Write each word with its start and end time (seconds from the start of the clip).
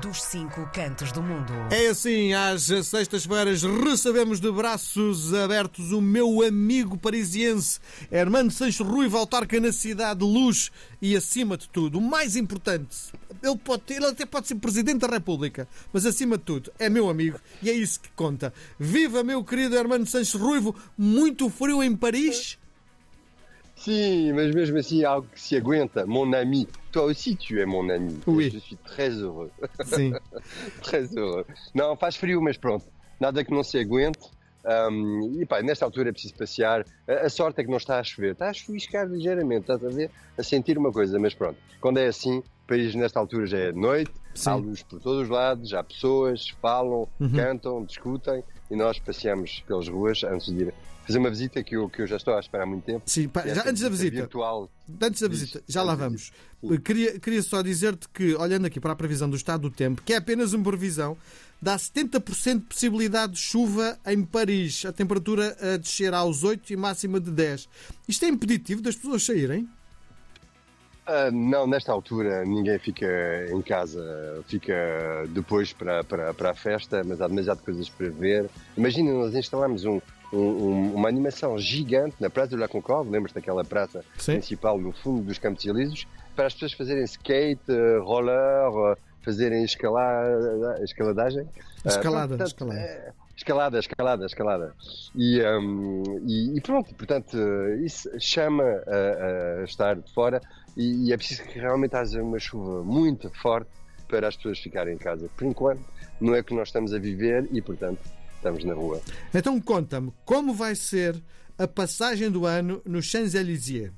dos 0.00 0.22
cinco 0.22 0.68
cantos 0.72 1.10
do 1.12 1.22
mundo. 1.22 1.52
É 1.70 1.88
assim, 1.88 2.32
às 2.32 2.62
sextas-feiras 2.62 3.62
recebemos 3.62 4.40
de 4.40 4.50
braços 4.50 5.34
abertos 5.34 5.92
o 5.92 6.00
meu 6.00 6.42
amigo 6.42 6.96
parisiense, 6.96 7.80
Hermano 8.10 8.50
Sancho 8.50 8.84
Rui, 8.84 9.08
autarca 9.12 9.60
na 9.60 9.72
cidade 9.72 10.20
de 10.20 10.26
Luz 10.26 10.70
e, 11.02 11.16
acima 11.16 11.56
de 11.56 11.68
tudo, 11.68 11.98
o 11.98 12.00
mais 12.00 12.36
importante, 12.36 12.96
ele, 13.42 13.56
pode 13.56 13.82
ele 13.90 14.06
até 14.06 14.24
pode 14.24 14.46
ser 14.46 14.54
Presidente 14.56 15.00
da 15.00 15.08
República, 15.08 15.68
mas 15.92 16.06
acima 16.06 16.38
de 16.38 16.44
tudo, 16.44 16.72
é 16.78 16.88
meu 16.88 17.08
amigo 17.08 17.38
e 17.62 17.70
é 17.70 17.72
isso 17.72 18.00
que 18.00 18.10
conta. 18.10 18.52
Viva, 18.78 19.24
meu 19.24 19.42
querido 19.42 19.76
Hermano 19.76 20.06
Sancho 20.06 20.38
Ruivo, 20.38 20.74
muito 20.96 21.50
frio 21.50 21.82
em 21.82 21.96
Paris? 21.96 22.58
Sim, 23.88 24.34
mas 24.34 24.54
mesmo 24.54 24.76
assim, 24.76 25.02
algo 25.02 25.26
que 25.32 25.40
se 25.40 25.56
aguenta. 25.56 26.04
Mon 26.04 26.34
ami, 26.34 26.68
toi 26.92 27.04
aussi 27.04 27.34
tu 27.34 27.58
es 27.58 27.64
mon 27.64 27.88
ami. 27.88 28.20
Oui. 28.26 28.50
Je 28.52 28.58
suis 28.58 28.76
très 28.76 29.08
heureux. 29.08 29.50
Sim. 29.82 30.12
très 30.82 31.16
heureux. 31.16 31.46
Não, 31.74 31.96
faz 31.96 32.14
frio, 32.14 32.42
mas 32.42 32.58
pronto. 32.58 32.84
Nada 33.18 33.42
que 33.42 33.50
não 33.50 33.62
se 33.62 33.78
aguente. 33.78 34.30
Um, 34.64 35.40
e 35.40 35.46
pá, 35.46 35.62
nesta 35.62 35.84
altura 35.84 36.10
é 36.10 36.12
preciso 36.12 36.34
passear. 36.34 36.84
A, 37.06 37.26
a, 37.26 37.30
sorte 37.30 37.60
é 37.60 37.64
que 37.64 37.70
não 37.70 37.76
está 37.78 37.98
a 37.98 38.02
chover. 38.02 38.32
Está 38.32 38.50
a 38.50 38.52
chuviscar 38.52 39.06
ligeiramente, 39.06 39.62
estás 39.62 39.84
a 39.84 39.88
ver? 39.88 40.10
A 40.36 40.42
sentir 40.42 40.76
uma 40.76 40.92
coisa, 40.92 41.18
mas 41.18 41.34
pronto. 41.34 41.58
Quando 41.80 41.98
é 41.98 42.06
assim, 42.06 42.42
Paris 42.66 42.94
nesta 42.94 43.18
altura 43.18 43.46
já 43.46 43.58
é 43.58 43.72
noite, 43.72 44.12
Sim. 44.34 44.50
há 44.50 44.54
luz 44.56 44.82
por 44.82 45.00
todos 45.00 45.22
os 45.22 45.28
lados, 45.28 45.72
há 45.72 45.82
pessoas, 45.82 46.48
falam, 46.60 47.08
Uhum. 47.18 47.32
cantam, 47.32 47.84
discutem 47.84 48.42
e 48.70 48.76
nós 48.76 48.98
passeamos 48.98 49.60
pelas 49.66 49.88
ruas 49.88 50.22
antes 50.24 50.46
de 50.46 50.64
ir 50.64 50.74
fazer 51.08 51.18
uma 51.18 51.30
visita 51.30 51.62
que 51.64 51.74
eu, 51.74 51.88
que 51.88 52.02
eu 52.02 52.06
já 52.06 52.16
estou 52.16 52.34
a 52.34 52.40
esperar 52.40 52.64
há 52.64 52.66
muito 52.66 52.84
tempo. 52.84 53.02
Sim, 53.06 53.28
pá, 53.28 53.46
já 53.46 53.66
antes 53.66 53.82
da 53.82 53.88
visita, 53.88 54.16
Virtual. 54.16 54.70
Antes 55.00 55.22
da 55.22 55.28
visita, 55.28 55.62
já 55.66 55.82
lá 55.82 55.94
vamos. 55.94 56.30
Queria, 56.84 57.18
queria 57.18 57.40
só 57.42 57.62
dizer-te 57.62 58.06
que, 58.10 58.34
olhando 58.34 58.66
aqui 58.66 58.78
para 58.78 58.92
a 58.92 58.96
previsão 58.96 59.28
do 59.30 59.36
estado 59.36 59.62
do 59.62 59.70
tempo, 59.70 60.02
que 60.02 60.12
é 60.12 60.16
apenas 60.16 60.52
uma 60.52 60.62
previsão, 60.62 61.16
dá 61.60 61.76
70% 61.76 62.54
de 62.54 62.64
possibilidade 62.66 63.32
de 63.34 63.38
chuva 63.38 63.98
em 64.06 64.22
Paris. 64.22 64.84
A 64.86 64.92
temperatura 64.92 65.56
a 65.60 65.76
descer 65.76 66.14
aos 66.14 66.44
8 66.44 66.72
e 66.72 66.76
máxima 66.76 67.18
de 67.20 67.30
10. 67.30 67.68
Isto 68.06 68.24
é 68.24 68.28
impeditivo 68.28 68.80
das 68.82 68.94
pessoas 68.96 69.24
saírem? 69.24 69.68
Ah, 71.06 71.30
não, 71.30 71.66
nesta 71.66 71.90
altura 71.90 72.44
ninguém 72.44 72.78
fica 72.78 73.06
em 73.50 73.62
casa, 73.62 74.44
fica 74.46 74.74
depois 75.30 75.72
para, 75.72 76.04
para, 76.04 76.34
para 76.34 76.50
a 76.50 76.54
festa, 76.54 77.02
mas 77.02 77.20
há 77.22 77.26
demasiado 77.28 77.62
coisas 77.62 77.88
para 77.88 78.10
ver. 78.10 78.50
Imagina, 78.76 79.10
nós 79.14 79.34
instalamos 79.34 79.86
um, 79.86 80.02
um- 80.30 80.36
um- 80.38 80.94
uma 80.96 81.08
animação 81.08 81.58
gigante 81.58 82.14
na 82.20 82.28
Praça 82.28 82.50
de 82.50 82.56
la 82.56 82.68
Concorde, 82.68 83.08
lembras 83.10 83.32
daquela 83.32 83.64
praça 83.64 84.04
Sim. 84.18 84.32
principal 84.34 84.78
no 84.78 84.92
fundo 84.92 85.22
dos 85.22 85.38
Campos 85.38 85.64
Elíseos, 85.64 86.06
para 86.36 86.46
as 86.46 86.52
pessoas 86.52 86.74
fazerem 86.74 87.02
skate, 87.04 87.58
eh, 87.68 87.98
roller, 88.02 88.92
eh, 88.92 88.96
fazerem 89.28 89.62
escalada, 89.64 90.82
escaladagem. 90.82 91.46
Ah, 91.84 91.88
Escalada, 91.88 92.28
portanto, 92.28 92.46
escalada. 92.48 92.80
eh, 92.80 93.12
Escalada, 93.36 93.78
escalada, 93.78 94.26
escalada. 94.26 94.74
E, 95.14 95.40
hum, 95.42 96.02
e, 96.26 96.56
e 96.56 96.60
pronto, 96.60 96.92
portanto, 96.94 97.36
isso 97.84 98.10
chama 98.18 98.64
a, 98.64 99.60
a 99.60 99.64
estar 99.64 99.94
de 99.96 100.12
fora 100.12 100.40
e, 100.76 101.06
e 101.08 101.12
é 101.12 101.16
preciso 101.16 101.44
que 101.44 101.58
realmente 101.58 101.94
haja 101.94 102.20
uma 102.22 102.38
chuva 102.40 102.82
muito 102.82 103.30
forte 103.40 103.70
para 104.08 104.26
as 104.26 104.34
pessoas 104.36 104.58
ficarem 104.58 104.94
em 104.94 104.98
casa. 104.98 105.28
Por 105.36 105.46
enquanto, 105.46 105.80
não 106.20 106.34
é 106.34 106.40
o 106.40 106.44
que 106.44 106.52
nós 106.54 106.68
estamos 106.68 106.92
a 106.92 106.98
viver 106.98 107.46
e, 107.52 107.62
portanto, 107.62 108.00
estamos 108.36 108.64
na 108.64 108.74
rua. 108.74 109.00
Então 109.32 109.60
conta-me, 109.60 110.12
como 110.24 110.52
vai 110.52 110.74
ser 110.74 111.14
a 111.56 111.68
passagem 111.68 112.30
do 112.30 112.44
ano 112.44 112.82
no 112.84 113.00
Champs-Élysées? 113.00 113.92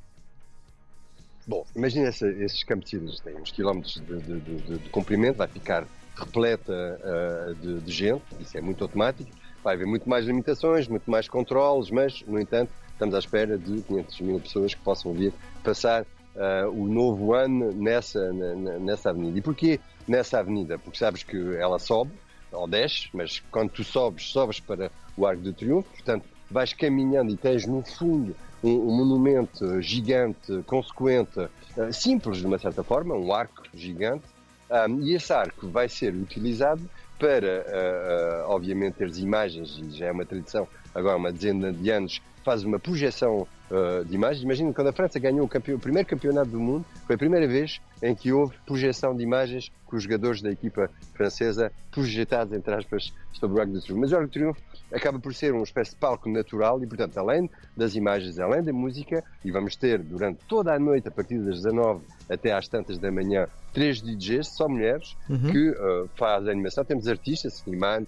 Bom, 1.46 1.64
imagina 1.74 2.08
esses 2.08 2.62
campos 2.62 2.92
elíseos, 2.92 3.20
têm 3.20 3.36
uns 3.36 3.50
quilómetros 3.50 3.94
de, 3.94 4.20
de- 4.20 4.40
de- 4.40 4.78
de- 4.78 4.90
comprimento, 4.90 5.38
vai 5.38 5.48
ficar 5.48 5.86
repleta 6.16 6.72
ah, 7.02 7.54
de, 7.58 7.80
de 7.80 7.92
gente, 7.92 8.22
isso 8.38 8.56
é 8.56 8.60
muito 8.60 8.84
automático, 8.84 9.30
vai 9.64 9.74
haver 9.74 9.86
muito 9.86 10.08
mais 10.08 10.26
limitações, 10.26 10.86
muito 10.86 11.10
mais 11.10 11.28
controles, 11.28 11.90
mas, 11.90 12.22
no 12.22 12.38
entanto, 12.38 12.72
estamos 12.92 13.14
à 13.14 13.18
espera 13.18 13.58
de 13.58 13.82
500 13.82 14.20
mil 14.20 14.40
pessoas 14.40 14.74
que 14.74 14.82
possam 14.82 15.12
vir 15.14 15.32
passar 15.64 16.06
ah, 16.36 16.68
o 16.70 16.86
novo 16.86 17.32
ano 17.34 17.72
nessa, 17.72 18.32
nessa 18.32 19.10
avenida. 19.10 19.38
E 19.38 19.42
porquê 19.42 19.80
nessa 20.06 20.38
avenida? 20.38 20.78
Porque 20.78 20.98
sabes 20.98 21.22
que 21.22 21.36
ela 21.56 21.78
sobe, 21.78 22.12
ou 22.52 22.68
desce, 22.68 23.08
mas 23.14 23.40
quando 23.50 23.70
tu 23.70 23.82
sobes, 23.82 24.26
sobes 24.30 24.60
para 24.60 24.90
o 25.16 25.26
Arco 25.26 25.42
do 25.42 25.52
Triunfo, 25.54 25.88
portanto, 25.90 26.26
vais 26.50 26.72
caminhando 26.72 27.32
e 27.32 27.36
tens 27.36 27.66
no 27.66 27.82
fundo 27.82 28.36
um, 28.62 28.88
um 28.88 28.96
monumento 28.96 29.80
gigante, 29.80 30.62
consequente, 30.66 31.48
eh, 31.76 31.92
simples 31.92 32.38
de 32.38 32.46
uma 32.46 32.58
certa 32.58 32.82
forma, 32.82 33.14
um 33.14 33.32
arco 33.32 33.62
gigante, 33.74 34.24
um, 34.70 35.00
e 35.00 35.14
esse 35.14 35.32
arco 35.32 35.68
vai 35.68 35.88
ser 35.88 36.14
utilizado 36.14 36.82
para, 37.18 37.46
eh, 37.46 37.64
eh, 37.66 38.44
obviamente, 38.46 38.94
teres 38.94 39.18
imagens, 39.18 39.78
e 39.78 39.90
já 39.90 40.06
é 40.06 40.12
uma 40.12 40.24
tradição, 40.24 40.66
agora 40.94 41.16
uma 41.16 41.32
dezena 41.32 41.72
de 41.72 41.90
anos, 41.90 42.20
faz 42.44 42.64
uma 42.64 42.78
projeção 42.78 43.46
eh, 43.70 44.04
de 44.04 44.14
imagens. 44.14 44.42
Imagina 44.42 44.72
quando 44.72 44.88
a 44.88 44.92
França 44.92 45.18
ganhou 45.20 45.48
o, 45.48 45.74
o 45.74 45.78
primeiro 45.78 46.08
campeonato 46.08 46.50
do 46.50 46.58
mundo, 46.58 46.84
foi 47.06 47.14
a 47.14 47.18
primeira 47.18 47.46
vez 47.46 47.80
em 48.02 48.14
que 48.14 48.32
houve 48.32 48.56
projeção 48.66 49.14
de 49.14 49.22
imagens 49.22 49.70
com 49.86 49.96
os 49.96 50.02
jogadores 50.02 50.42
da 50.42 50.50
equipa 50.50 50.90
francesa 51.14 51.70
projetados, 51.90 52.52
entre 52.52 52.74
aspas, 52.74 53.12
sobre 53.32 53.58
o 53.58 53.60
Arco 53.60 53.72
do 53.72 53.80
Triunfo. 53.80 54.00
Mas 54.00 54.12
o 54.12 54.16
Arco 54.16 54.28
do 54.28 54.32
Triunfo 54.32 54.60
acaba 54.92 55.20
por 55.20 55.32
ser 55.34 55.52
uma 55.52 55.62
espécie 55.62 55.92
de 55.92 55.98
palco 55.98 56.28
natural 56.28 56.82
e, 56.82 56.86
portanto, 56.86 57.16
além 57.18 57.48
das 57.76 57.94
imagens, 57.94 58.38
além 58.40 58.62
da 58.62 58.72
música, 58.72 59.22
e 59.44 59.52
vamos 59.52 59.76
ter 59.76 60.00
durante 60.00 60.40
toda 60.48 60.74
a 60.74 60.78
noite, 60.78 61.06
a 61.06 61.10
partir 61.10 61.38
das 61.38 61.62
19 61.62 62.04
até 62.28 62.52
às 62.52 62.66
tantas 62.66 62.98
da 62.98 63.10
manhã, 63.12 63.46
três 63.72 64.02
DJs, 64.02 64.48
só 64.48 64.68
mulheres, 64.68 65.16
que 65.52 65.70
uh, 65.70 66.08
fazem 66.16 66.50
animação. 66.50 66.84
Temos 66.84 67.06
artistas, 67.06 67.58
Slimane, 67.58 68.06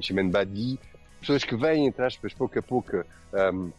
Chimene 0.00 0.30
Badi, 0.30 0.78
pessoas 1.20 1.44
que 1.44 1.56
vêm, 1.56 1.86
entre 1.86 2.04
aspas, 2.04 2.32
pouco 2.32 2.58
a 2.58 2.62
pouco, 2.62 3.04
um, 3.52 3.72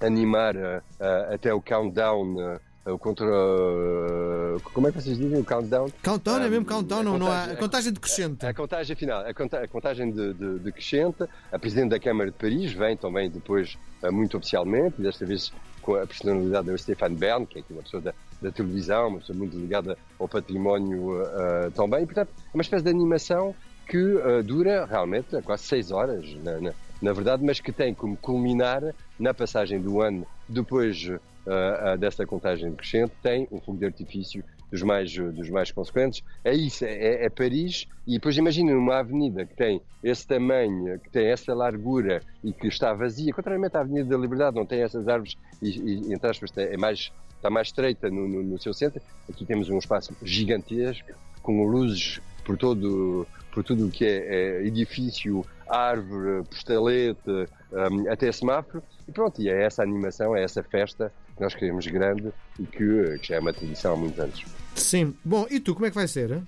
animar 0.00 0.56
uh, 0.56 0.60
uh, 1.00 1.34
até 1.34 1.52
o 1.52 1.60
countdown, 1.60 2.34
uh, 2.36 2.92
o 2.92 2.98
contra. 2.98 3.26
uh, 3.26 4.60
como 4.72 4.88
é 4.88 4.92
que 4.92 5.00
vocês 5.00 5.16
dizem? 5.18 5.38
O 5.40 5.44
countdown? 5.44 5.88
Countdown 6.02 6.38
é 6.42 6.46
Um, 6.46 6.50
mesmo 6.50 6.64
countdown, 6.66 7.00
a 7.00 7.02
não, 7.04 7.18
não 7.18 7.26
há 7.30 7.40
contagem- 7.40 7.56
contagem 7.56 7.92
decrescente. 7.92 8.46
A 8.46 8.54
contagem 8.54 8.96
final, 8.96 9.20
a, 9.26 9.32
conta- 9.34 9.60
a 9.60 9.68
contagem 9.68 10.10
de, 10.10 10.34
de, 10.34 10.58
de 10.58 10.72
crescente, 10.72 11.24
a 11.52 11.58
Presidente 11.58 11.90
da 11.90 12.00
Câmara 12.00 12.30
de 12.30 12.36
Paris 12.36 12.72
vem 12.72 12.96
também 12.96 13.30
depois 13.30 13.76
eh, 14.02 14.10
muito 14.10 14.36
oficialmente, 14.36 15.00
desta 15.00 15.24
vez 15.24 15.52
com 15.80 15.94
a 15.96 16.06
personalidade 16.06 16.66
do 16.70 16.78
Stéphane 16.78 17.16
Bern, 17.16 17.44
que 17.46 17.58
é 17.58 17.60
aqui 17.60 17.72
uma 17.72 17.82
pessoa 17.82 18.00
da, 18.02 18.14
da 18.40 18.50
televisão, 18.52 19.08
uma 19.08 19.18
pessoa 19.18 19.36
muito 19.36 19.56
ligada 19.56 19.96
ao 20.18 20.28
património 20.28 21.22
eh, 21.24 21.70
também, 21.74 22.02
e 22.02 22.06
portanto 22.06 22.28
é 22.36 22.50
uma 22.54 22.62
espécie 22.62 22.84
de 22.84 22.90
animação 22.90 23.54
que 23.88 23.98
eh, 23.98 24.42
dura 24.42 24.86
realmente 24.86 25.40
quase 25.42 25.64
seis 25.64 25.90
horas, 25.90 26.24
na, 26.42 26.60
na, 26.60 26.72
na 27.02 27.12
verdade, 27.12 27.44
mas 27.44 27.60
que 27.60 27.72
tem 27.72 27.92
como 27.92 28.16
culminar 28.16 28.94
na 29.18 29.34
passagem 29.34 29.80
do 29.80 30.00
ano 30.00 30.26
depois 30.48 31.10
eh, 31.10 31.18
eh, 31.46 31.96
dessa 31.96 32.24
contagem 32.24 32.72
crescente, 32.74 33.12
tem 33.20 33.48
um 33.50 33.60
fogo 33.60 33.78
de 33.78 33.86
artifício 33.86 34.44
dos 34.70 34.82
mais, 34.82 35.12
dos 35.12 35.50
mais 35.50 35.70
consequentes. 35.70 36.22
É 36.44 36.54
isso, 36.54 36.84
é, 36.84 37.24
é 37.24 37.28
Paris. 37.28 37.86
E 38.06 38.12
depois 38.12 38.36
imagina 38.36 38.72
uma 38.72 39.00
avenida 39.00 39.44
que 39.44 39.54
tem 39.54 39.82
esse 40.02 40.26
tamanho, 40.26 40.98
que 41.00 41.10
tem 41.10 41.26
essa 41.26 41.52
largura 41.52 42.22
e 42.42 42.52
que 42.52 42.68
está 42.68 42.94
vazia, 42.94 43.34
contrariamente 43.34 43.76
à 43.76 43.80
Avenida 43.80 44.08
da 44.08 44.16
Liberdade, 44.16 44.56
não 44.56 44.64
tem 44.64 44.80
essas 44.80 45.06
árvores 45.08 45.36
e, 45.60 45.68
e 45.68 46.14
entre 46.14 46.30
aspas, 46.30 46.50
é 46.56 46.76
mais, 46.76 47.12
está 47.36 47.50
mais 47.50 47.68
estreita 47.68 48.08
no, 48.08 48.26
no, 48.26 48.42
no 48.42 48.58
seu 48.58 48.72
centro. 48.72 49.02
Aqui 49.28 49.44
temos 49.44 49.68
um 49.68 49.78
espaço 49.78 50.16
gigantesco, 50.22 51.12
com 51.42 51.64
luzes 51.64 52.20
por 52.44 52.56
todo 52.56 53.26
por 53.52 53.62
tudo 53.62 53.86
o 53.86 53.90
que 53.90 54.04
é, 54.04 54.60
é 54.60 54.66
edifício, 54.66 55.44
árvore, 55.68 56.44
postalete, 56.44 57.30
um, 57.70 58.10
até 58.10 58.32
semáforo. 58.32 58.82
E 59.06 59.12
pronto, 59.12 59.40
e 59.40 59.48
é 59.48 59.62
essa 59.64 59.82
animação, 59.82 60.34
é 60.34 60.42
essa 60.42 60.62
festa 60.62 61.12
que 61.36 61.42
nós 61.42 61.54
queremos 61.54 61.86
grande 61.86 62.32
e 62.58 62.64
que, 62.64 63.18
que 63.18 63.28
já 63.28 63.36
é 63.36 63.40
uma 63.40 63.52
tradição 63.52 63.92
há 63.92 63.96
muitos 63.96 64.18
anos. 64.18 64.44
Sim. 64.74 65.14
Bom, 65.24 65.46
e 65.50 65.60
tu, 65.60 65.74
como 65.74 65.86
é 65.86 65.90
que 65.90 65.94
vai 65.94 66.08
ser? 66.08 66.30
hein? 66.32 66.46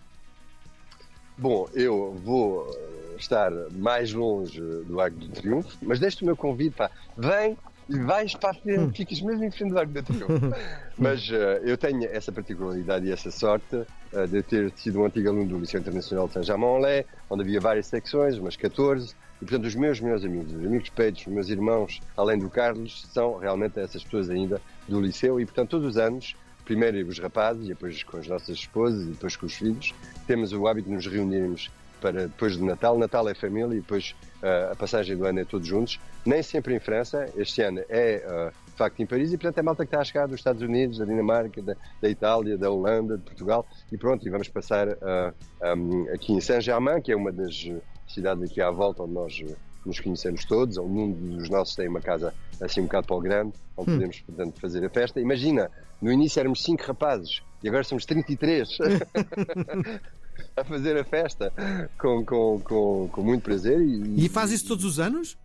Bom, 1.37 1.69
eu 1.75 2.17
vou 2.25 2.69
eh, 2.69 3.17
estar 3.19 3.51
mais 3.73 4.13
longe 4.13 4.61
do 4.61 5.01
Arco 5.01 5.19
do 5.19 5.29
Triunfo, 5.29 5.77
mas 5.83 5.99
deixo 5.99 6.23
o 6.23 6.27
meu 6.27 6.37
convite, 6.37 6.77
pá, 6.77 6.91
vem 7.17 7.57
e 7.89 7.99
vais 7.99 8.35
para 8.35 8.51
a 8.51 8.55
frente, 8.55 8.97
ficas 8.97 9.21
mesmo 9.21 9.45
em 9.45 9.51
frente 9.51 9.71
do 9.71 9.79
Arco 9.79 9.93
do 9.93 10.03
Triunfo. 10.03 10.55
mas 10.97 11.29
eh, 11.31 11.63
eu 11.65 11.77
tenho 11.77 12.05
essa 12.05 12.33
particularidade 12.33 13.07
e 13.07 13.13
essa 13.13 13.31
sorte 13.31 13.83
eh, 14.13 14.27
de 14.27 14.43
ter 14.43 14.73
sido 14.77 15.01
um 15.01 15.05
antigo 15.05 15.29
aluno 15.29 15.47
do 15.47 15.59
Liceu 15.59 15.81
Internacional 15.81 16.27
de 16.27 16.35
Saint-Germain-en-Laye, 16.35 17.05
onde 17.29 17.43
havia 17.43 17.61
várias 17.61 17.87
secções, 17.87 18.39
umas 18.39 18.57
14, 18.57 19.15
e 19.41 19.45
portanto 19.45 19.65
os 19.67 19.75
meus 19.75 20.01
melhores 20.01 20.25
amigos, 20.25 20.53
os 20.53 20.65
amigos 20.65 20.89
peitos, 20.91 21.27
os 21.27 21.33
meus 21.33 21.49
irmãos, 21.49 22.01
além 22.17 22.39
do 22.39 22.49
Carlos, 22.49 23.07
são 23.13 23.37
realmente 23.37 23.79
essas 23.79 24.03
pessoas 24.03 24.31
ainda 24.31 24.61
do 24.89 25.01
Liceu, 25.01 25.39
e 25.39 25.45
portanto 25.45 25.71
todos 25.71 25.89
os 25.89 25.97
anos 25.97 26.35
primeiro 26.65 27.07
os 27.07 27.19
rapazes, 27.19 27.65
e 27.65 27.69
depois 27.69 28.03
com 28.03 28.17
as 28.17 28.27
nossas 28.27 28.57
esposas, 28.57 29.03
e 29.03 29.11
depois 29.11 29.37
com 29.37 29.47
os 29.47 29.55
filhos, 29.55 29.95
temos 30.27 30.53
o 30.53 30.67
hábito 30.67 30.89
de 30.89 30.95
nos 30.95 31.07
reunirmos 31.07 31.71
para 32.05 32.27
depois 32.27 32.55
do 32.55 32.67
Natal. 32.67 32.99
Natal 32.99 33.27
é 33.31 33.35
família 33.35 33.79
e 33.79 33.81
depois 33.81 34.15
uh, 34.43 34.73
a 34.73 34.77
passagem 34.77 35.17
do 35.17 35.25
ano 35.25 35.41
é 35.41 35.45
todos 35.47 35.67
juntos. 35.67 35.99
Nem 36.27 36.43
sempre 36.43 36.75
em 36.75 36.79
França. 36.79 37.33
Este 37.35 37.63
ano 37.63 37.83
é 37.89 38.23
uh, 38.27 38.71
de 38.71 38.77
facto 38.77 39.01
em 39.01 39.07
Paris 39.07 39.33
e 39.33 39.39
portanto 39.39 39.57
é 39.57 39.63
malta 39.63 39.87
que 39.87 39.89
está 39.89 40.03
a 40.03 40.05
chegar 40.05 40.27
dos 40.27 40.37
Estados 40.37 40.61
Unidos, 40.61 40.99
da 40.99 41.07
Dinamarca, 41.07 41.63
da, 41.63 41.75
da 42.03 42.11
Itália, 42.11 42.59
da 42.59 42.71
Holanda, 42.71 43.17
de 43.17 43.23
Portugal 43.23 43.67
e 43.91 43.97
pronto, 43.97 44.27
e 44.27 44.31
vamos 44.31 44.49
passar 44.49 44.87
uh, 44.89 45.33
um, 45.75 46.13
aqui 46.13 46.35
em 46.35 46.41
Saint-Germain, 46.43 47.01
que 47.01 47.11
é 47.11 47.17
uma 47.17 47.33
das 47.33 47.71
cidades 48.07 48.51
aqui 48.51 48.61
à 48.61 48.71
volta 48.71 49.05
onde 49.05 49.15
nós 49.15 49.43
nos 49.87 49.99
conhecemos 49.99 50.45
todos, 50.45 50.77
onde 50.77 50.99
um 50.99 51.37
dos 51.37 51.49
nossos 51.49 51.75
tem 51.75 51.89
uma 51.89 52.03
casa 52.03 52.35
assim 52.61 52.83
um 52.83 52.85
bocado 52.85 53.07
para 53.07 53.17
o 53.17 53.21
grande, 53.21 53.55
onde 53.79 53.91
hum. 53.91 53.95
podemos 53.95 54.21
portanto 54.21 54.61
fazer 54.61 54.85
a 54.85 54.91
festa. 54.91 55.21
Imagina, 55.21 55.71
no 56.03 56.13
início 56.13 56.39
éramos 56.39 56.63
cinco 56.63 56.83
rapazes 56.85 57.43
e 57.63 57.69
agora 57.69 57.83
somos 57.83 58.05
33. 58.05 58.77
a 60.57 60.65
fazer 60.65 60.97
a 60.97 61.05
festa 61.05 61.53
com, 61.99 62.25
com, 62.25 62.61
com, 62.61 63.09
com 63.11 63.23
muito 63.23 63.43
prazer. 63.43 63.81
E, 63.81 64.27
e 64.27 64.29
faz 64.29 64.51
isso 64.51 64.67
todos 64.67 64.85
os 64.85 64.99
anos? 64.99 65.37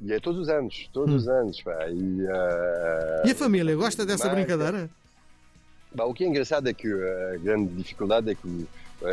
E 0.00 0.12
é 0.12 0.20
todos 0.20 0.40
os 0.40 0.48
anos, 0.48 0.88
todos 0.92 1.14
hum. 1.14 1.16
os 1.16 1.28
anos. 1.28 1.62
Pá. 1.62 1.88
E, 1.88 2.22
uh, 2.22 3.26
e 3.26 3.30
a 3.30 3.34
família 3.34 3.74
gosta 3.76 4.04
dessa 4.04 4.28
brincadeira? 4.28 4.90
Bah, 5.94 6.04
o 6.04 6.14
que 6.14 6.24
é 6.24 6.26
engraçado 6.26 6.68
é 6.68 6.74
que 6.74 6.88
a 6.88 7.36
grande 7.38 7.72
dificuldade 7.74 8.30
é 8.30 8.34
que 8.34 8.66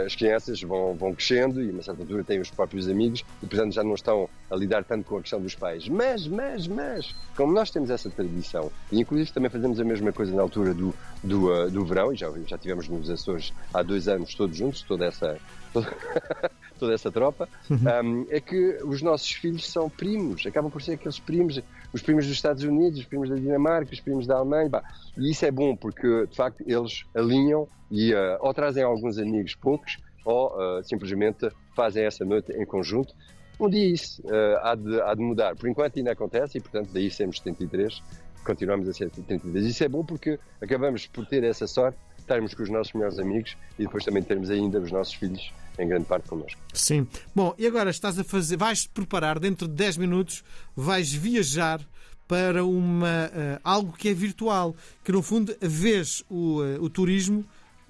as 0.06 0.16
crianças 0.16 0.62
vão, 0.62 0.96
vão 0.96 1.14
crescendo 1.14 1.62
e 1.62 1.70
a 1.70 1.72
uma 1.72 1.84
certa 1.84 2.02
altura 2.02 2.24
têm 2.24 2.40
os 2.40 2.50
próprios 2.50 2.88
amigos 2.88 3.26
e, 3.42 3.46
portanto, 3.46 3.74
já 3.74 3.84
não 3.84 3.94
estão 3.94 4.30
a 4.50 4.56
lidar 4.56 4.84
tanto 4.84 5.06
com 5.06 5.18
a 5.18 5.22
questão 5.22 5.42
dos 5.42 5.56
pais. 5.56 5.88
Mas, 5.88 6.28
mas, 6.28 6.68
mas, 6.68 7.16
como 7.36 7.54
nós 7.54 7.72
temos 7.72 7.90
essa 7.90 8.10
tradição, 8.10 8.72
e 8.92 9.02
inclusive 9.02 9.32
também 9.32 9.50
fazemos 9.50 9.80
a 9.80 9.84
mesma 9.84 10.12
coisa 10.12 10.34
na 10.34 10.42
altura 10.42 10.74
do, 10.74 10.94
do, 11.24 11.52
uh, 11.52 11.70
do 11.70 11.84
verão, 11.84 12.14
e 12.14 12.16
já, 12.16 12.32
já 12.48 12.58
tivemos 12.58 12.88
nos 12.88 13.10
Açores 13.10 13.54
há 13.74 13.82
dois 13.82 14.08
anos 14.08 14.34
todos 14.36 14.56
juntos, 14.56 14.82
toda 14.84 15.06
essa. 15.06 15.38
Toda... 15.74 15.92
toda 16.82 16.96
essa 16.96 17.12
tropa, 17.12 17.48
uhum. 17.70 17.78
um, 17.78 18.28
é 18.32 18.42
que 18.42 18.80
os 18.84 19.04
nossos 19.04 19.30
filhos 19.30 19.70
são 19.70 19.88
primos, 19.88 20.44
acabam 20.48 20.72
por 20.72 20.82
ser 20.82 20.94
aqueles 20.94 21.20
primos, 21.20 21.62
os 21.94 22.02
primos 22.02 22.26
dos 22.26 22.36
Estados 22.36 22.64
Unidos, 22.64 23.00
os 23.00 23.06
primos 23.06 23.30
da 23.30 23.36
Dinamarca, 23.36 23.94
os 23.94 24.00
primos 24.00 24.26
da 24.26 24.38
Alemanha, 24.38 24.70
e 25.18 25.32
isso 25.32 25.46
é 25.46 25.52
bom 25.52 25.76
porque 25.76 26.28
de 26.28 26.36
facto 26.36 26.64
eles 26.66 27.06
alinham 27.14 27.68
e 27.90 28.14
uh, 28.14 28.38
ou 28.40 28.54
trazem 28.54 28.84
alguns 28.84 29.18
amigos 29.18 29.56
poucos 29.56 29.98
ou 30.24 30.48
uh, 30.48 30.84
simplesmente 30.84 31.50
fazem 31.76 32.06
essa 32.06 32.24
noite 32.24 32.52
em 32.54 32.66
conjunto. 32.66 33.14
Um 33.60 33.70
dia 33.70 33.86
isso 33.86 34.22
uh, 34.24 34.58
há, 34.62 34.76
de, 34.76 35.02
há 35.02 35.14
de 35.14 35.22
mudar, 35.22 35.56
por 35.56 35.70
enquanto 35.70 35.98
ainda 35.98 36.12
acontece 36.12 36.58
e 36.58 36.62
portanto 36.62 36.90
daí 36.94 37.12
sermos 37.12 37.38
73, 37.40 38.02
continuamos 38.44 38.88
a 38.88 38.94
ser 38.94 39.10
73. 39.14 39.66
Isso 39.66 39.84
é 39.84 39.90
bom 39.90 40.04
porque 40.04 40.40
acabamos 40.62 41.08
por 41.08 41.26
ter 41.26 41.44
essa 41.44 41.68
sorte, 41.68 41.98
estarmos 42.18 42.54
com 42.54 42.64
os 42.64 42.70
nossos 42.70 42.94
melhores 42.94 43.20
amigos 43.20 43.58
e 43.78 43.84
depois 43.84 44.06
também 44.06 44.24
termos 44.24 44.50
ainda 44.50 44.80
os 44.80 44.92
nossos 44.92 45.14
filhos 45.14 45.52
em 45.82 45.88
grande 45.88 46.06
parte 46.06 46.30
connosco. 46.30 46.60
Sim. 46.74 47.08
Bom, 47.36 47.54
e 47.58 47.66
agora 47.66 47.90
estás 47.90 48.18
a 48.20 48.24
fazer, 48.24 48.58
vais 48.58 48.86
preparar 48.86 49.40
dentro 49.40 49.68
de 49.68 49.74
10 49.74 49.98
minutos, 49.98 50.44
vais 50.76 51.12
viajar 51.12 51.82
para 52.28 52.64
uma, 52.64 53.28
uh, 53.28 53.60
algo 53.64 53.92
que 53.92 54.08
é 54.08 54.14
virtual, 54.14 54.76
que 55.04 55.12
no 55.12 55.22
fundo 55.22 55.54
vês 55.60 56.24
o, 56.30 56.62
uh, 56.62 56.82
o 56.82 56.90
turismo 56.90 57.44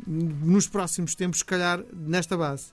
nos 0.07 0.67
próximos 0.67 1.13
tempos, 1.13 1.39
se 1.39 1.45
calhar, 1.45 1.83
nesta 1.93 2.35
base. 2.35 2.71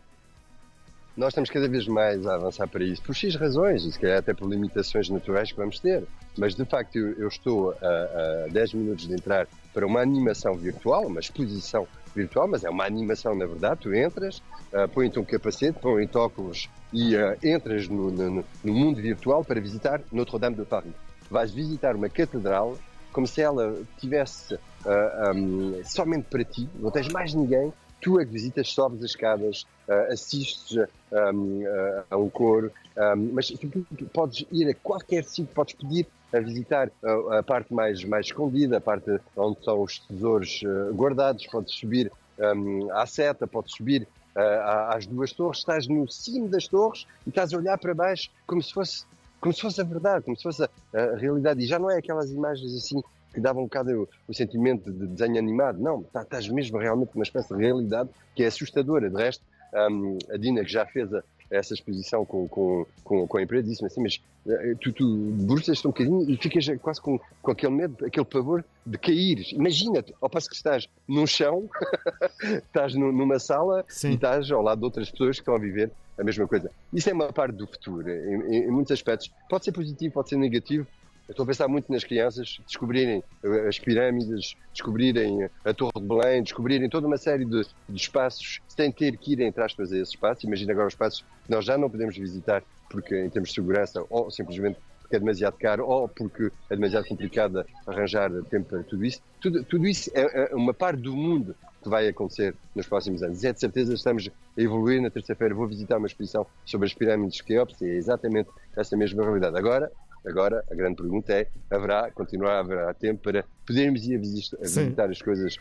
Nós 1.15 1.31
estamos 1.31 1.50
cada 1.50 1.69
vez 1.69 1.87
mais 1.88 2.25
a 2.26 2.37
avançar 2.37 2.69
para 2.69 2.85
isso, 2.85 3.03
por 3.03 3.15
X 3.15 3.35
razões, 3.35 3.85
e 3.85 3.93
se 3.93 3.99
calhar 3.99 4.19
até 4.19 4.32
por 4.32 4.49
limitações 4.49 5.11
naturais 5.11 5.50
que 5.50 5.59
vamos 5.59 5.81
ter. 5.81 6.05
Mas 6.38 6.55
de 6.55 6.65
facto, 6.65 6.97
eu, 6.97 7.12
eu 7.19 7.29
estou 7.29 7.73
a, 7.73 8.44
a 8.44 8.49
10 8.53 8.75
minutos 8.75 9.09
de 9.09 9.15
entrar 9.15 9.49
para 9.75 9.85
uma 9.85 10.00
animação 10.00 10.55
virtual, 10.55 11.06
uma 11.06 11.19
exposição 11.19 11.88
virtual, 12.19 12.49
mas 12.49 12.65
é 12.65 12.70
uma 12.70 12.85
animação 12.85 13.35
na 13.35 13.47
verdade. 13.47 13.81
Tu 13.81 13.94
entras, 13.94 14.38
uh, 14.73 14.88
põe-te 14.93 15.19
um 15.19 15.25
capacete, 15.25 15.79
põe-te 15.81 16.17
óculos 16.17 16.69
e 16.93 17.17
uh, 17.17 17.37
entras 17.43 17.88
no, 17.88 18.11
no, 18.11 18.44
no, 18.65 18.73
mundo 18.73 19.00
virtual 19.00 19.44
para 19.44 19.61
visitar 19.61 20.00
Notre-Dame 20.12 20.56
de 20.56 20.65
Paris. 20.65 20.93
Vais 21.31 21.53
visitar 21.53 21.94
uma 21.94 22.09
catedral 22.09 22.76
como 23.12 23.26
se 23.26 23.41
ela 23.41 23.76
tivesse 23.99 24.55
uh, 24.55 24.61
ah, 24.87 25.32
um, 25.35 25.82
somente 25.85 26.26
para 26.31 26.44
ti, 26.44 26.69
não 26.79 26.91
tens 26.91 27.09
mais 27.09 27.35
ninguém, 27.35 27.73
tu 28.00 28.20
é 28.20 28.25
que 28.25 28.32
visitas, 28.32 28.69
sobes 28.69 29.03
as 29.03 29.11
escadas, 29.11 29.67
uh, 29.88 30.12
assistes 30.12 30.76
um, 31.12 31.62
uh, 31.62 32.05
a 32.11 32.17
um 32.17 32.29
coro, 32.31 32.70
um, 32.97 33.31
mas 33.32 33.49
tu, 33.49 33.69
tu, 33.69 34.05
podes 34.06 34.47
ir 34.53 34.69
a 34.69 34.75
qualquer 34.75 35.25
sítio, 35.25 35.53
podes 35.55 35.75
pedir 35.75 36.06
a 36.33 36.41
visitar 36.41 36.91
a, 37.03 37.39
a, 37.39 37.43
parte 37.43 37.73
mais, 37.73 38.05
mais 38.05 38.27
escondida, 38.27 38.79
a 38.79 38.81
parte 38.81 39.19
onde 39.37 39.59
estão 39.59 39.83
os 39.83 39.99
tesouros 40.01 40.61
uh, 40.63 40.93
guardados, 40.95 41.47
podes 41.47 41.75
subir 41.75 42.13
um, 42.39 42.93
à 42.93 43.07
seta, 43.07 43.47
podes 43.47 43.75
subir 43.75 44.07
uh, 44.37 44.91
às 44.95 45.07
duas 45.07 45.33
torres, 45.33 45.59
estás 45.59 45.87
no 45.87 46.07
cimo 46.09 46.49
das 46.49 46.69
torres 46.69 47.07
e 47.27 47.31
estás 47.31 47.53
a 47.53 47.57
olhar 47.57 47.79
para 47.79 47.95
baixo 47.95 48.31
como 48.47 48.63
se 48.63 48.73
fosse, 48.73 49.05
como 49.41 49.53
se 49.53 49.61
fosse 49.61 49.81
a 49.81 49.85
verdade, 49.85 50.25
como 50.25 50.37
se 50.37 50.43
fosse 50.43 50.63
a, 50.63 50.69
a 50.95 51.17
realidade. 51.17 51.63
E 51.63 51.67
já 51.67 51.79
não 51.79 51.91
é 51.91 51.99
aquelas 51.99 52.31
imagens 52.31 52.75
assim 52.75 53.03
que 53.33 53.41
davam 53.41 53.63
um 53.63 53.67
bocado 53.67 54.03
o, 54.03 54.09
o 54.29 54.35
sentimento 54.35 54.91
de 54.93 55.07
desenho 55.07 55.39
animado. 55.39 55.79
Não, 55.79 56.03
tá, 56.03 56.23
estás 56.23 56.49
mesmo 56.49 56.79
realmente 56.79 57.11
numa 57.15 57.25
espécie 57.25 57.55
de 57.55 57.61
realidade 57.61 58.11
que 58.35 58.43
é 58.43 58.47
assustadora. 58.47 59.09
De 59.09 59.17
resto, 59.17 59.45
um, 59.91 60.19
a 60.33 60.37
Dina, 60.37 60.65
que 60.65 60.73
já 60.73 60.87
fez 60.87 61.13
a, 61.13 61.23
essa 61.50 61.75
exposição 61.75 62.25
com, 62.25 62.47
com, 62.49 62.87
com, 63.03 63.27
com 63.27 63.39
a 63.39 63.43
empresa, 63.43 63.69
disse-me 63.69 63.87
assim, 63.87 64.03
mas 64.03 64.21
eh, 64.47 64.75
tu, 64.81 64.93
tu 64.93 65.06
bruxas-te 65.47 65.87
um 65.87 65.91
bocadinho 65.91 66.31
e 66.31 66.37
ficas 66.37 66.67
quase 66.81 67.00
com, 67.00 67.19
com 67.41 67.50
aquele 67.50 67.73
medo, 67.73 68.05
aquele 68.05 68.27
pavor 68.27 68.65
de 68.85 68.99
cair. 68.99 69.53
Imagina-te, 69.53 70.15
ao 70.21 70.29
passo 70.29 70.49
que 70.49 70.55
estás 70.55 70.89
num 71.06 71.27
chão, 71.27 71.69
estás 72.43 72.95
numa 72.95 73.39
sala 73.39 73.85
Sim. 73.89 74.11
e 74.11 74.15
estás 74.15 74.50
ao 74.50 74.62
lado 74.62 74.79
de 74.79 74.85
outras 74.85 75.11
pessoas 75.11 75.37
que 75.37 75.43
estão 75.43 75.55
a 75.55 75.59
viver 75.59 75.91
a 76.19 76.25
mesma 76.25 76.47
coisa. 76.47 76.71
Isso 76.93 77.09
é 77.09 77.12
uma 77.12 77.33
parte 77.33 77.55
do 77.56 77.67
futuro, 77.67 78.09
em, 78.11 78.43
em, 78.43 78.65
em 78.65 78.71
muitos 78.71 78.93
aspectos. 78.93 79.31
Pode 79.49 79.65
ser 79.65 79.73
positivo, 79.73 80.15
pode 80.15 80.29
ser 80.29 80.37
negativo, 80.37 80.87
estou 81.29 81.45
a 81.45 81.47
pensar 81.47 81.69
muito 81.69 81.91
nas 81.93 82.05
crianças 82.05 82.59
descobrirem 82.67 83.23
as 83.69 83.79
pirâmides, 83.79 84.55
descobrirem 84.73 85.49
a 85.65 85.75
Torre 85.75 85.93
de 85.97 86.07
Belém, 86.07 86.43
descobrirem 86.43 86.89
toda 86.89 87.07
uma 87.07 87.19
série 87.19 87.45
de, 87.45 87.63
de 87.89 88.01
espaços 88.01 88.61
sem 88.69 88.91
ter 88.91 89.17
que 89.17 89.33
ir, 89.33 89.41
entre 89.41 89.63
aspas, 89.63 89.93
a 89.93 89.97
esses 89.97 90.11
espaços. 90.11 90.45
Imagina 90.45 90.73
agora 90.73 90.89
os 90.89 90.95
espaços 90.95 91.25
que 91.45 91.51
nós 91.51 91.65
já 91.65 91.77
não 91.77 91.91
podemos 91.91 92.17
visitar 92.17 92.63
porque, 92.91 93.15
em 93.15 93.29
termos 93.29 93.51
de 93.51 93.55
segurança, 93.55 94.05
ou 94.09 94.31
simplesmente 94.31 94.79
porque 95.09 95.17
é 95.17 95.19
demasiado 95.19 95.57
caro 95.59 95.87
ou 95.87 96.07
porque 96.07 96.51
é 96.69 96.77
demasiado 96.77 97.07
complicado 97.07 97.65
arranjar 97.87 98.31
tempo 98.51 98.69
para 98.69 98.83
tudo 98.83 99.05
isso. 99.05 99.21
Tudo, 99.41 99.65
tudo 99.65 99.87
isso 99.87 100.11
é, 100.15 100.51
é 100.53 100.55
uma 100.55 100.75
parte 100.75 101.01
do 101.01 101.17
mundo 101.17 101.57
que 101.83 101.89
vai 101.89 102.07
acontecer 102.09 102.55
nos 102.75 102.87
próximos 102.87 103.23
anos. 103.23 103.43
É 103.43 103.53
de 103.53 103.59
certeza 103.59 103.95
estamos 103.95 104.29
a 104.29 104.61
evoluir. 104.61 105.01
Na 105.01 105.11
terça-feira 105.11 105.55
vou 105.55 105.67
visitar 105.67 105.97
uma 105.97 106.07
exposição 106.07 106.47
sobre 106.67 106.87
as 106.87 106.95
pirâmides 106.95 107.37
de 107.37 107.45
Keops 107.45 107.81
e 107.81 107.87
é 107.87 107.95
exatamente 107.95 108.51
essa 108.77 108.97
mesma 108.97 109.25
realidade. 109.25 109.57
Agora, 109.57 109.91
Agora, 110.26 110.65
a 110.70 110.75
grande 110.75 110.97
pergunta 110.97 111.32
é: 111.32 111.49
haverá, 111.70 112.11
continuar 112.11 112.59
haverá 112.59 112.93
tempo 112.94 113.23
para 113.23 113.44
podermos 113.67 114.06
ir 114.06 114.17
a 114.17 114.19
visitar, 114.19 115.11
as 115.11 115.23
coisas 115.23 115.56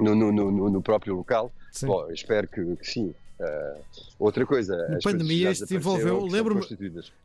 no, 0.00 0.14
no, 0.14 0.32
no, 0.32 0.70
no 0.70 0.82
próprio 0.82 1.14
local? 1.14 1.52
Sim. 1.72 1.86
Bom, 1.86 2.10
espero 2.10 2.48
que, 2.48 2.76
que 2.76 2.86
sim. 2.86 3.14
Uh, 3.38 3.80
outra 4.18 4.44
coisa, 4.44 4.74
a 4.96 4.98
pandemia 5.00 5.52
isto 5.52 5.72
envolveu. 5.72 6.26
Lembro-me 6.26 6.60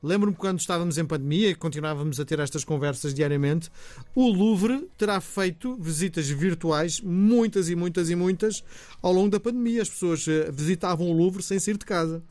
lembro 0.03 0.31
quando 0.33 0.59
estávamos 0.59 0.99
em 0.99 1.05
pandemia 1.05 1.49
e 1.49 1.55
continuávamos 1.55 2.19
a 2.19 2.25
ter 2.25 2.39
estas 2.39 2.63
conversas 2.63 3.15
diariamente. 3.15 3.71
O 4.13 4.27
Louvre 4.31 4.87
terá 4.95 5.19
feito 5.19 5.75
visitas 5.75 6.29
virtuais, 6.29 7.01
muitas 7.01 7.67
e 7.67 7.75
muitas 7.75 8.11
e 8.11 8.15
muitas, 8.15 8.63
ao 9.01 9.11
longo 9.11 9.31
da 9.31 9.39
pandemia. 9.39 9.81
As 9.81 9.89
pessoas 9.89 10.27
eh, 10.27 10.51
visitavam 10.51 11.09
o 11.09 11.13
Louvre 11.13 11.41
sem 11.41 11.57
sair 11.57 11.77
de 11.77 11.85
casa 11.85 12.21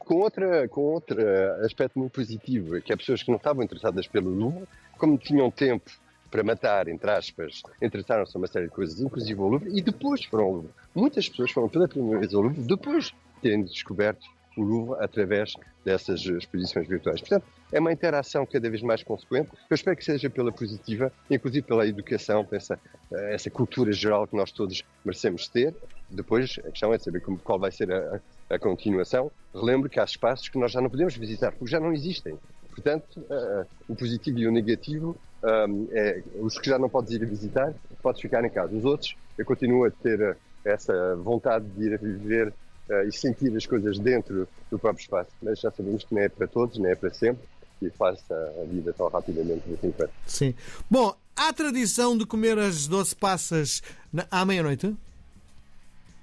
com, 0.00 0.16
outra, 0.16 0.68
com 0.68 0.80
outro 0.82 1.20
aspecto 1.64 1.98
muito 1.98 2.12
positivo, 2.12 2.80
que 2.80 2.92
é 2.92 2.96
pessoas 2.96 3.22
que 3.22 3.30
não 3.30 3.36
estavam 3.36 3.62
interessadas 3.62 4.06
pelo 4.06 4.30
Louvre, 4.30 4.66
como 4.98 5.18
tinham 5.18 5.50
tempo 5.50 5.90
para 6.30 6.42
matar, 6.42 6.88
entre 6.88 7.10
aspas, 7.10 7.62
interessaram-se 7.80 8.34
a 8.34 8.38
uma 8.38 8.46
série 8.46 8.66
de 8.66 8.72
coisas, 8.72 9.00
inclusive 9.00 9.38
ao 9.38 9.48
Louvre, 9.48 9.70
e 9.76 9.82
depois 9.82 10.24
foram 10.24 10.44
ao 10.44 10.52
Louvre. 10.52 10.70
Muitas 10.94 11.28
pessoas 11.28 11.50
foram 11.50 11.68
pela 11.68 11.86
primeira 11.86 12.20
vez 12.20 12.32
ao 12.32 12.40
Louvre 12.40 12.62
depois 12.62 13.06
de 13.06 13.14
terem 13.42 13.62
descoberto 13.62 14.26
o 14.56 14.62
Louvre 14.62 15.04
através 15.04 15.54
dessas 15.84 16.24
exposições 16.24 16.88
virtuais. 16.88 17.20
Portanto, 17.20 17.44
é 17.72 17.80
uma 17.80 17.92
interação 17.92 18.46
cada 18.46 18.68
vez 18.68 18.82
mais 18.82 19.02
consequente. 19.02 19.50
Eu 19.68 19.74
espero 19.74 19.96
que 19.96 20.04
seja 20.04 20.30
pela 20.30 20.52
positiva, 20.52 21.12
inclusive 21.30 21.66
pela 21.66 21.86
educação, 21.86 22.46
essa, 22.52 22.78
essa 23.10 23.50
cultura 23.50 23.92
geral 23.92 24.26
que 24.26 24.36
nós 24.36 24.52
todos 24.52 24.82
merecemos 25.04 25.48
ter. 25.48 25.74
Depois, 26.12 26.58
a 26.64 26.70
questão 26.70 26.92
é 26.92 26.98
saber 26.98 27.20
como, 27.20 27.38
qual 27.38 27.58
vai 27.58 27.72
ser 27.72 27.90
a, 27.92 28.20
a 28.50 28.58
continuação, 28.58 29.30
relembro 29.54 29.88
que 29.88 29.98
há 29.98 30.04
espaços 30.04 30.48
que 30.48 30.58
nós 30.58 30.72
já 30.72 30.80
não 30.80 30.90
podemos 30.90 31.16
visitar, 31.16 31.52
porque 31.52 31.70
já 31.70 31.80
não 31.80 31.92
existem. 31.92 32.38
Portanto, 32.70 33.20
uh, 33.20 33.66
o 33.88 33.94
positivo 33.94 34.38
e 34.38 34.46
o 34.46 34.52
negativo, 34.52 35.16
um, 35.42 35.88
é, 35.92 36.22
os 36.40 36.58
que 36.58 36.68
já 36.68 36.78
não 36.78 36.88
podes 36.88 37.12
ir 37.12 37.24
visitar, 37.26 37.74
podes 38.02 38.20
ficar 38.20 38.44
em 38.44 38.50
casa. 38.50 38.74
Os 38.74 38.84
outros, 38.84 39.16
eu 39.36 39.44
continuo 39.44 39.84
a 39.84 39.90
ter 39.90 40.20
uh, 40.20 40.36
essa 40.64 41.16
vontade 41.16 41.66
de 41.66 41.84
ir 41.84 41.94
a 41.94 41.96
viver 41.96 42.48
uh, 42.48 43.06
e 43.06 43.12
sentir 43.12 43.54
as 43.56 43.66
coisas 43.66 43.98
dentro 43.98 44.48
do 44.70 44.78
próprio 44.78 45.02
espaço. 45.02 45.30
Mas 45.42 45.60
já 45.60 45.70
sabemos 45.70 46.04
que 46.04 46.14
não 46.14 46.22
é 46.22 46.28
para 46.28 46.46
todos, 46.46 46.78
não 46.78 46.88
é 46.88 46.94
para 46.94 47.10
sempre, 47.10 47.42
e 47.80 47.90
faz 47.90 48.22
a 48.30 48.64
vida 48.64 48.92
tão 48.92 49.08
rapidamente 49.08 49.62
assim 49.72 49.90
quanto. 49.90 50.12
Sim. 50.26 50.54
Bom, 50.90 51.14
há 51.36 51.52
tradição 51.52 52.16
de 52.16 52.24
comer 52.24 52.58
as 52.58 52.86
doce 52.86 53.14
passas 53.14 53.82
na, 54.12 54.26
à 54.30 54.44
meia-noite? 54.44 54.96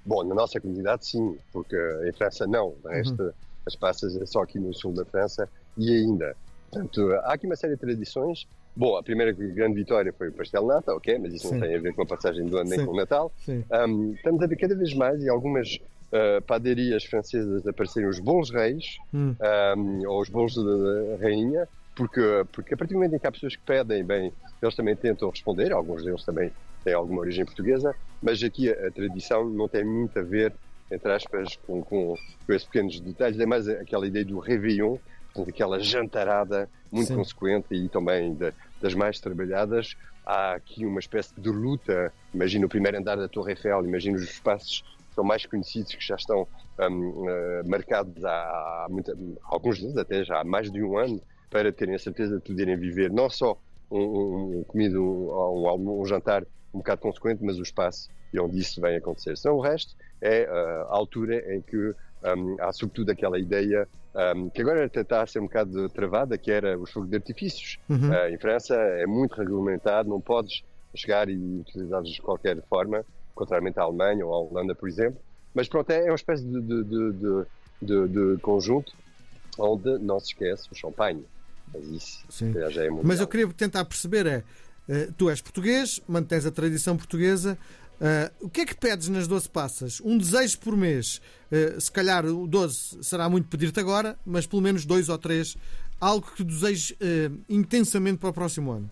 Bom, 0.04 0.24
na 0.24 0.34
nossa 0.34 0.60
comunidade 0.60 1.06
sim, 1.06 1.36
porque 1.52 1.76
em 2.08 2.12
França 2.12 2.46
não. 2.46 2.74
De 2.84 2.88
resto, 2.90 3.22
uhum. 3.22 3.32
as 3.66 3.76
passas 3.76 4.16
é 4.16 4.26
só 4.26 4.42
aqui 4.42 4.58
no 4.58 4.72
sul 4.74 4.92
da 4.92 5.04
França 5.04 5.48
e 5.76 5.90
ainda. 5.92 6.36
Portanto, 6.70 7.12
há 7.24 7.32
aqui 7.32 7.46
uma 7.46 7.56
série 7.56 7.74
de 7.74 7.80
tradições 7.80 8.46
Bom, 8.76 8.96
a 8.96 9.02
primeira 9.02 9.32
grande 9.32 9.74
vitória 9.74 10.12
foi 10.12 10.28
o 10.28 10.32
pastel 10.32 10.64
nata, 10.64 10.94
ok, 10.94 11.18
mas 11.18 11.34
isso 11.34 11.48
Sim. 11.48 11.54
não 11.54 11.66
tem 11.66 11.76
a 11.76 11.80
ver 11.80 11.94
com 11.94 12.02
a 12.02 12.06
passagem 12.06 12.46
do 12.46 12.56
ano 12.56 12.70
nem 12.70 12.78
Sim. 12.78 12.86
com 12.86 12.92
o 12.92 12.96
Natal. 12.96 13.32
Um, 13.48 14.14
estamos 14.14 14.42
a 14.42 14.46
ver 14.46 14.56
cada 14.56 14.74
vez 14.74 14.94
mais 14.94 15.22
e 15.22 15.28
algumas 15.28 15.76
uh, 15.76 16.40
padarias 16.46 17.04
francesas 17.04 17.66
aparecerem 17.66 18.08
os 18.08 18.20
bolos 18.20 18.50
reis 18.50 18.96
Hum. 19.12 19.34
um, 19.76 20.08
ou 20.08 20.20
os 20.20 20.28
bolos 20.28 20.54
da, 20.54 20.62
da 20.62 21.22
rainha, 21.22 21.68
porque, 21.96 22.20
porque 22.52 22.74
a 22.74 22.76
partir 22.76 22.94
do 22.94 22.98
momento 22.98 23.16
em 23.16 23.18
que 23.18 23.26
há 23.26 23.32
pessoas 23.32 23.56
que 23.56 23.62
pedem, 23.66 24.04
bem, 24.04 24.32
eles 24.62 24.76
também 24.76 24.94
tentam 24.94 25.28
responder, 25.28 25.72
alguns 25.72 26.04
deles 26.04 26.24
também 26.24 26.52
têm 26.84 26.94
alguma 26.94 27.20
origem 27.20 27.44
portuguesa, 27.44 27.94
mas 28.22 28.42
aqui 28.42 28.68
a, 28.70 28.88
a 28.88 28.90
tradição 28.90 29.48
não 29.50 29.68
tem 29.68 29.84
muito 29.84 30.18
a 30.18 30.22
ver, 30.22 30.54
entre 30.90 31.12
aspas, 31.12 31.56
com, 31.66 31.82
com, 31.82 32.14
com 32.46 32.52
esses 32.52 32.66
pequenos 32.66 33.00
detalhes, 33.00 33.38
é 33.38 33.46
mais 33.46 33.68
aquela 33.68 34.06
ideia 34.06 34.24
do 34.24 34.38
réveillon, 34.38 34.98
portanto, 35.32 35.54
aquela 35.54 35.78
jantarada 35.78 36.68
muito 36.92 37.08
Sim. 37.08 37.16
consequente 37.16 37.66
e 37.72 37.88
também 37.88 38.34
da- 38.36 38.52
das 38.80 38.94
mais 38.94 39.20
trabalhadas. 39.20 39.94
Há 40.24 40.54
aqui 40.54 40.84
uma 40.84 41.00
espécie 41.00 41.32
de 41.40 41.48
luta, 41.48 42.12
imagina 42.34 42.66
o 42.66 42.68
primeiro 42.68 42.98
andar 42.98 43.16
da 43.16 43.28
Torre 43.28 43.52
Eiffel, 43.52 43.84
imagina 43.86 44.16
os 44.16 44.24
espaços 44.24 44.82
que 45.08 45.14
são 45.14 45.24
mais 45.24 45.46
conhecidos, 45.46 45.94
que 45.94 46.04
já 46.04 46.14
estão 46.16 46.46
hum, 46.80 47.28
eh, 47.28 47.62
marcados 47.66 48.24
há, 48.24 48.30
há 48.30 48.86
muita- 48.90 49.16
alguns 49.44 49.80
deles 49.80 49.96
até 49.96 50.24
já 50.24 50.40
há 50.40 50.44
mais 50.44 50.70
de 50.70 50.82
um 50.82 50.96
ano, 50.98 51.20
para 51.48 51.72
terem 51.72 51.94
a 51.94 51.98
certeza 51.98 52.36
de 52.36 52.42
poderem 52.42 52.76
viver 52.76 53.10
não 53.12 53.28
só 53.28 53.58
um, 53.90 53.98
um, 53.98 54.58
um 54.60 54.64
comido, 54.64 55.02
um, 55.02 56.00
um 56.00 56.04
jantar 56.06 56.44
um 56.72 56.78
bocado 56.78 57.00
consequente, 57.00 57.42
mas 57.42 57.58
o 57.58 57.62
espaço 57.62 58.08
e 58.32 58.38
onde 58.38 58.58
isso 58.60 58.80
vem 58.80 58.96
acontecer. 58.96 59.36
Senão 59.36 59.56
o 59.56 59.60
resto 59.60 59.94
é 60.20 60.44
ah, 60.44 60.86
a 60.90 60.96
altura 60.96 61.54
em 61.54 61.60
que 61.62 61.76
hum, 61.76 62.56
há 62.60 62.72
sobretudo 62.72 63.10
aquela 63.10 63.38
ideia 63.38 63.88
hum, 64.36 64.48
que 64.50 64.60
agora 64.62 64.84
até 64.84 65.00
está 65.00 65.22
a 65.22 65.26
ser 65.26 65.40
um 65.40 65.44
bocado 65.44 65.88
travada, 65.90 66.38
que 66.38 66.50
era 66.50 66.78
os 66.78 66.90
fogos 66.90 67.10
de 67.10 67.16
artifícios. 67.16 67.78
Uhum. 67.88 68.12
Ah, 68.12 68.30
em 68.30 68.38
França 68.38 68.74
é 68.74 69.06
muito 69.06 69.34
regulamentado, 69.36 70.08
não 70.08 70.20
podes 70.20 70.62
chegar 70.94 71.28
e 71.28 71.36
utilizá-los 71.36 72.10
de 72.10 72.22
qualquer 72.22 72.60
forma, 72.68 73.04
contrariamente 73.34 73.78
à 73.78 73.82
Alemanha 73.82 74.26
ou 74.26 74.34
à 74.34 74.38
Holanda, 74.38 74.74
por 74.74 74.88
exemplo. 74.88 75.20
Mas 75.54 75.68
pronto, 75.68 75.90
é 75.90 76.04
uma 76.04 76.14
espécie 76.14 76.44
de, 76.44 76.60
de, 76.60 76.84
de, 77.82 78.08
de- 78.08 78.38
conjunto 78.40 78.92
onde 79.58 79.98
não 79.98 80.18
se 80.20 80.28
esquece 80.28 80.68
o 80.70 80.74
champanhe. 80.74 81.24
Mas 81.72 81.84
isso 81.86 82.24
já 82.70 82.84
é 82.84 82.88
mundial. 82.90 83.04
Mas 83.04 83.20
eu 83.20 83.26
queria 83.28 83.48
tentar 83.52 83.84
perceber 83.84 84.26
é, 84.26 84.44
eh, 84.90 85.08
tu 85.16 85.30
és 85.30 85.40
português, 85.40 86.02
mantens 86.08 86.44
a 86.44 86.50
tradição 86.50 86.96
portuguesa, 86.96 87.56
eh, 88.00 88.32
o 88.40 88.50
que 88.50 88.62
é 88.62 88.66
que 88.66 88.74
pedes 88.74 89.06
nas 89.08 89.28
12 89.28 89.48
passas? 89.48 90.00
Um 90.00 90.18
desejo 90.18 90.58
por 90.58 90.76
mês. 90.76 91.22
Eh, 91.52 91.78
se 91.78 91.92
calhar 91.92 92.26
o 92.26 92.44
12 92.44 92.98
será 93.00 93.28
muito 93.28 93.46
pedir-te 93.46 93.78
agora, 93.78 94.18
mas 94.26 94.48
pelo 94.48 94.60
menos 94.60 94.84
dois 94.84 95.08
ou 95.08 95.16
três. 95.16 95.56
Algo 96.00 96.28
que 96.34 96.42
desejes 96.42 96.96
intensamente 97.46 98.18
para 98.18 98.30
o 98.30 98.32
próximo 98.32 98.72
ano. 98.72 98.90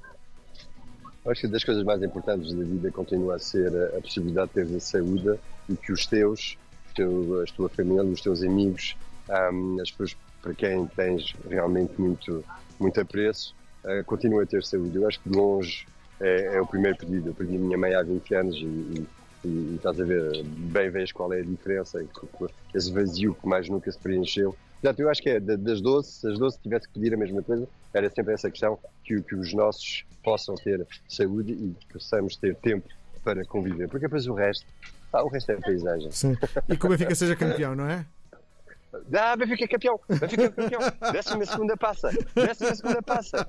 Acho 1.27 1.41
que 1.41 1.49
das 1.49 1.65
coisas 1.65 1.83
mais 1.83 2.03
importantes 2.03 2.53
da 2.53 2.63
vida 2.63 2.91
continua 2.91 3.37
a 3.37 3.39
ser 3.39 3.73
a, 3.97 4.01
possibilidade 4.01 4.49
de 4.49 4.55
teres 4.55 4.75
a 4.75 4.81
saúde 4.81 5.39
e 5.71 5.75
que 5.75 5.91
os 5.91 6.07
teus, 6.07 6.59
a 6.93 7.53
tua 7.57 7.69
família, 7.71 8.05
os 8.05 8.21
teus 8.21 8.43
amigos, 8.43 8.95
ahm, 9.29 9.81
as 9.81 9.91
pessoas 9.91 10.17
para 10.43 10.55
quem 10.55 10.87
tens 10.89 11.35
realmente 11.49 11.99
muito, 11.99 12.45
muito 12.79 13.01
apreço, 13.01 13.55
uh, 14.01 14.05
continuem 14.05 14.43
a 14.43 14.47
ter 14.47 14.63
saúde. 14.65 14.97
Eu 14.97 15.07
acho 15.09 15.21
que 15.21 15.29
de 15.31 15.37
longe 15.37 15.87
é, 16.21 16.57
é 16.57 16.61
o 16.61 16.67
primeiro 16.67 16.97
pedido. 16.99 17.29
Eu 17.31 17.35
perdi 17.35 17.57
a 17.57 17.59
minha 17.59 17.79
mãe 17.79 17.95
há 17.95 18.03
20 18.03 18.35
anos 18.35 18.57
e, 18.57 18.59
e, 18.65 19.07
e, 19.45 19.49
e 19.49 19.75
estás 19.77 20.01
a 20.01 20.05
ver, 20.05 20.43
bem 20.45 20.91
vês 20.91 21.13
qual 21.13 21.33
é 21.33 21.41
a 21.41 21.45
diferença, 21.45 22.05
esse 22.75 22.93
vazio 22.93 23.35
que 23.35 23.47
mais 23.47 23.69
nunca 23.69 23.91
se 23.91 23.99
preencheu. 23.99 24.55
Portanto, 24.81 25.01
eu 25.01 25.11
acho 25.11 25.21
que 25.23 25.31
é 25.31 25.41
da- 25.41 25.57
das 25.57 25.81
12, 25.81 26.09
se 26.09 26.29
as 26.29 26.39
12 26.39 26.59
tivesse 26.61 26.87
que 26.87 26.95
pedir 26.95 27.13
a 27.13 27.17
mesma 27.17 27.43
coisa, 27.43 27.69
era 27.93 28.09
sempre 28.11 28.33
essa 28.35 28.49
questão, 28.51 28.79
que, 29.03 29.21
que 29.23 29.35
os 29.35 29.53
nossos 29.53 30.05
possam 30.23 30.55
ter 30.55 30.87
saúde 31.09 31.53
e 31.53 31.75
que 31.81 31.95
possamos 31.95 32.37
ter 32.37 32.55
tempo 32.57 32.89
para 33.25 33.45
conviver. 33.45 33.89
Porque 33.89 34.07
depois 34.07 34.27
o 34.29 34.35
resto, 34.35 34.65
ah, 35.13 35.25
o 35.25 35.29
resto 35.29 35.51
é 35.51 35.57
paisagem. 35.57 36.11
Sim. 36.13 36.37
E 36.69 36.77
que 36.77 36.87
o 36.87 36.89
Benfica 36.89 37.13
seja 37.17 37.35
campeão, 37.35 37.75
não 37.75 37.89
é? 37.89 38.07
Ah, 39.13 39.37
Benfica 39.37 39.69
campeão! 39.69 40.01
Benfica 40.09 40.51
campeão! 40.51 40.81
Décima 41.13 41.45
segunda 41.45 41.77
passa! 41.77 42.11
Décima 42.35 42.75
segunda 42.75 43.03
passa! 43.03 43.47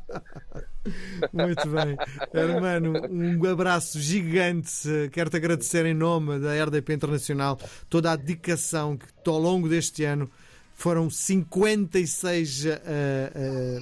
Muito 1.32 1.70
bem. 1.70 1.98
Hermano, 2.34 2.94
um 3.10 3.52
abraço 3.52 4.00
gigante. 4.00 5.10
Quero-te 5.12 5.38
agradecer 5.38 5.86
em 5.86 5.94
nome 5.94 6.40
da 6.40 6.64
RDP 6.64 6.94
Internacional 6.94 7.58
toda 7.90 8.12
a 8.12 8.16
dedicação 8.16 8.98
que 8.98 9.08
ao 9.30 9.40
longo 9.40 9.70
deste 9.70 10.04
ano 10.04 10.30
foram 10.74 11.10
56 11.10 12.66
eh, 12.66 12.82
eh, 12.86 13.82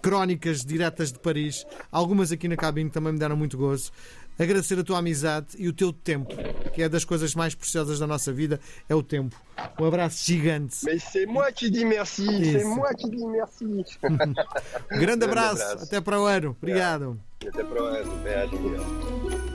crónicas 0.00 0.64
diretas 0.64 1.12
de 1.12 1.18
Paris. 1.18 1.66
Algumas 1.92 2.32
aqui 2.32 2.48
na 2.48 2.56
cabine 2.56 2.90
também 2.90 3.12
me 3.12 3.18
deram 3.18 3.36
muito 3.36 3.58
gozo. 3.58 3.90
Agradecer 4.38 4.78
a 4.78 4.84
tua 4.84 4.98
amizade 4.98 5.48
e 5.56 5.68
o 5.68 5.72
teu 5.72 5.92
tempo, 5.92 6.34
que 6.72 6.82
é 6.82 6.88
das 6.88 7.04
coisas 7.04 7.34
mais 7.34 7.54
preciosas 7.54 7.98
da 7.98 8.06
nossa 8.06 8.32
vida, 8.32 8.60
é 8.88 8.94
o 8.94 9.02
tempo. 9.02 9.36
Um 9.78 9.86
abraço 9.86 10.24
gigante. 10.24 10.84
Mais 10.84 11.02
c'est 11.02 11.26
moi 11.26 11.52
qui 11.52 11.70
dis 11.70 11.84
merci! 11.84 12.26
C'est 12.26 12.64
moi 12.64 12.92
qui 12.94 13.08
dis 13.08 13.24
merci! 13.24 13.84
Grande 14.90 15.24
abraço. 15.24 15.62
abraço. 15.62 15.84
Até 15.84 16.00
para 16.00 16.20
o 16.20 16.24
ano. 16.24 16.56
Obrigado. 16.60 17.20
E 17.44 17.48
até 17.48 17.62
para 17.62 17.82
o 17.82 17.86
ano. 17.86 18.12
Beijo. 18.24 19.54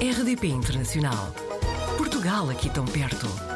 RDP 0.00 0.48
Internacional. 0.48 1.34
Portugal 1.98 2.48
aqui 2.48 2.70
tão 2.70 2.86
perto. 2.86 3.49